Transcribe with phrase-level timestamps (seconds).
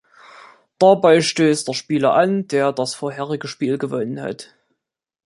[0.79, 4.55] Dabei stößt der Spieler an, der das vorherige Spiel gewonnen hat.